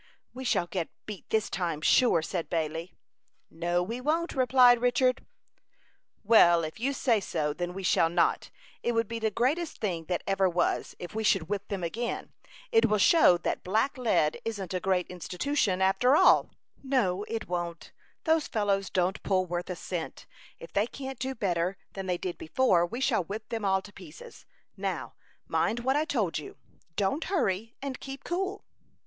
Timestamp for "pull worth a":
19.21-19.75